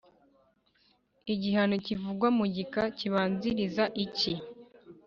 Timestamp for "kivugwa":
1.85-2.27